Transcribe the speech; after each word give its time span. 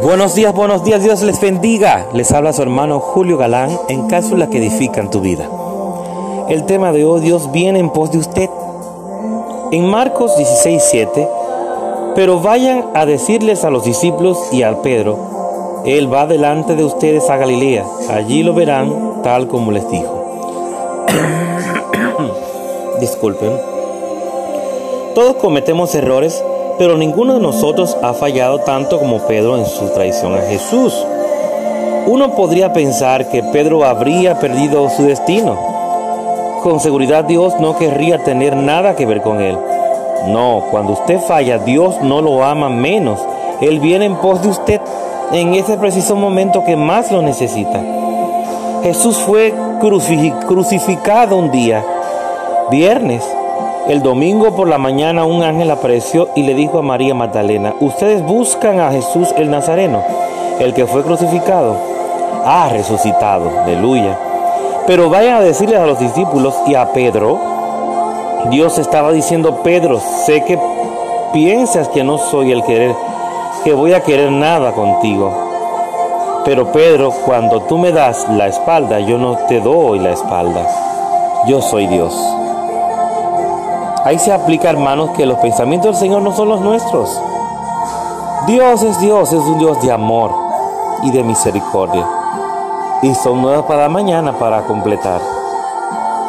Buenos 0.00 0.34
días, 0.34 0.54
buenos 0.54 0.84
días, 0.84 1.02
Dios 1.02 1.22
les 1.22 1.38
bendiga. 1.38 2.06
Les 2.14 2.32
habla 2.32 2.54
su 2.54 2.62
hermano 2.62 2.98
Julio 2.98 3.36
Galán 3.36 3.78
en 3.88 4.08
cápsulas 4.08 4.48
que 4.48 4.56
edifican 4.56 5.10
tu 5.10 5.20
vida. 5.20 5.46
El 6.48 6.64
tema 6.64 6.92
de 6.92 7.04
hoy, 7.04 7.20
Dios 7.20 7.52
viene 7.52 7.78
en 7.78 7.90
pos 7.90 8.10
de 8.10 8.18
usted. 8.18 8.48
En 9.70 9.84
Marcos 9.84 10.34
16, 10.38 10.82
7, 10.82 11.28
pero 12.14 12.40
vayan 12.40 12.86
a 12.94 13.04
decirles 13.04 13.64
a 13.64 13.70
los 13.70 13.84
discípulos 13.84 14.38
y 14.50 14.62
al 14.62 14.80
Pedro, 14.80 15.82
Él 15.84 16.12
va 16.12 16.26
delante 16.26 16.74
de 16.74 16.84
ustedes 16.84 17.28
a 17.28 17.36
Galilea, 17.36 17.84
allí 18.08 18.42
lo 18.42 18.54
verán 18.54 19.20
tal 19.22 19.46
como 19.46 19.72
les 19.72 19.88
dijo. 19.90 20.24
Disculpen. 22.98 23.60
Todos 25.14 25.36
cometemos 25.36 25.94
errores 25.94 26.42
pero 26.78 26.96
ninguno 26.96 27.34
de 27.34 27.40
nosotros 27.40 27.96
ha 28.02 28.14
fallado 28.14 28.60
tanto 28.60 28.98
como 28.98 29.18
Pedro 29.26 29.56
en 29.56 29.66
su 29.66 29.88
traición 29.90 30.34
a 30.34 30.42
Jesús. 30.42 31.06
Uno 32.06 32.34
podría 32.34 32.72
pensar 32.72 33.28
que 33.28 33.42
Pedro 33.42 33.84
habría 33.84 34.38
perdido 34.38 34.88
su 34.90 35.04
destino. 35.04 35.56
Con 36.62 36.80
seguridad 36.80 37.24
Dios 37.24 37.58
no 37.60 37.76
querría 37.76 38.22
tener 38.24 38.56
nada 38.56 38.96
que 38.96 39.06
ver 39.06 39.22
con 39.22 39.40
él. 39.40 39.56
No, 40.26 40.64
cuando 40.70 40.92
usted 40.92 41.20
falla, 41.20 41.58
Dios 41.58 42.00
no 42.02 42.20
lo 42.20 42.44
ama 42.44 42.68
menos. 42.68 43.20
Él 43.60 43.80
viene 43.80 44.06
en 44.06 44.16
pos 44.16 44.42
de 44.42 44.48
usted 44.48 44.80
en 45.32 45.54
ese 45.54 45.76
preciso 45.76 46.16
momento 46.16 46.64
que 46.64 46.76
más 46.76 47.10
lo 47.10 47.22
necesita. 47.22 47.80
Jesús 48.82 49.16
fue 49.18 49.54
crucificado 49.80 51.36
un 51.36 51.50
día, 51.50 51.84
viernes, 52.70 53.22
el 53.88 54.00
domingo 54.00 54.54
por 54.54 54.68
la 54.68 54.78
mañana 54.78 55.24
un 55.24 55.42
ángel 55.42 55.70
apareció 55.70 56.28
y 56.36 56.44
le 56.44 56.54
dijo 56.54 56.78
a 56.78 56.82
María 56.82 57.14
Magdalena, 57.14 57.74
ustedes 57.80 58.22
buscan 58.22 58.78
a 58.78 58.92
Jesús 58.92 59.34
el 59.36 59.50
Nazareno, 59.50 60.02
el 60.60 60.72
que 60.72 60.86
fue 60.86 61.02
crucificado. 61.02 61.76
Ha 62.44 62.68
resucitado, 62.68 63.50
aleluya. 63.64 64.16
Pero 64.86 65.10
vayan 65.10 65.34
a 65.34 65.40
decirles 65.40 65.80
a 65.80 65.86
los 65.86 65.98
discípulos 65.98 66.54
y 66.66 66.76
a 66.76 66.92
Pedro, 66.92 67.38
Dios 68.50 68.78
estaba 68.78 69.10
diciendo, 69.10 69.62
Pedro, 69.64 70.00
sé 70.00 70.44
que 70.44 70.58
piensas 71.32 71.88
que 71.88 72.04
no 72.04 72.18
soy 72.18 72.52
el 72.52 72.62
querer, 72.62 72.94
que 73.64 73.72
voy 73.72 73.94
a 73.94 74.02
querer 74.02 74.30
nada 74.30 74.72
contigo. 74.72 75.32
Pero 76.44 76.70
Pedro, 76.70 77.12
cuando 77.24 77.62
tú 77.62 77.78
me 77.78 77.90
das 77.90 78.28
la 78.28 78.46
espalda, 78.46 79.00
yo 79.00 79.18
no 79.18 79.36
te 79.48 79.60
doy 79.60 79.98
la 79.98 80.12
espalda. 80.12 80.66
Yo 81.46 81.60
soy 81.60 81.86
Dios. 81.88 82.14
Ahí 84.04 84.18
se 84.18 84.32
aplica, 84.32 84.68
hermanos, 84.68 85.10
que 85.10 85.26
los 85.26 85.38
pensamientos 85.38 85.92
del 85.92 86.00
Señor 86.00 86.22
no 86.22 86.32
son 86.32 86.48
los 86.48 86.60
nuestros. 86.60 87.20
Dios 88.46 88.82
es 88.82 88.98
Dios, 88.98 89.32
es 89.32 89.44
un 89.44 89.58
Dios 89.58 89.80
de 89.80 89.92
amor 89.92 90.32
y 91.04 91.12
de 91.12 91.22
misericordia. 91.22 92.04
Y 93.02 93.14
son 93.14 93.40
nuevas 93.40 93.64
para 93.64 93.88
mañana 93.88 94.32
para 94.32 94.62
completar. 94.62 95.20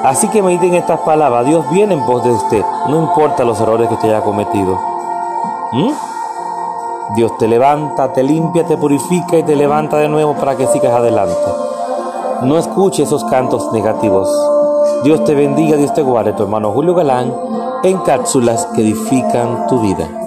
Así 0.04 0.28
que 0.28 0.44
mediten 0.44 0.76
estas 0.76 1.00
palabras. 1.00 1.46
Dios 1.48 1.68
viene 1.72 1.96
en 1.96 2.06
pos 2.06 2.24
de 2.24 2.32
usted, 2.32 2.64
no 2.90 3.00
importa 3.00 3.44
los 3.44 3.60
errores 3.60 3.88
que 3.88 3.96
usted 3.96 4.10
haya 4.10 4.22
cometido. 4.22 4.80
¿Mm? 5.72 5.92
Dios 7.16 7.36
te 7.40 7.48
levanta, 7.48 8.14
te 8.14 8.22
limpia, 8.22 8.66
te 8.66 8.78
purifica 8.78 9.38
y 9.38 9.44
te 9.44 9.56
levanta 9.56 9.98
de 9.98 10.10
nuevo 10.10 10.36
para 10.36 10.56
que 10.56 10.68
sigas 10.68 10.94
adelante. 10.94 11.34
No 12.44 12.60
escuche 12.60 13.04
esos 13.04 13.24
cantos 13.26 13.72
negativos. 13.72 14.30
Dios 15.04 15.26
te 15.26 15.36
bendiga, 15.36 15.76
Dios 15.76 15.94
te 15.94 16.02
guarde, 16.02 16.32
tu 16.32 16.44
hermano 16.44 16.72
Julio 16.72 16.96
Galán, 16.96 17.34
en 17.84 17.98
cápsulas 18.00 18.66
que 18.68 18.82
edifican 18.82 19.68
tu 19.68 19.82
vida. 19.82 20.23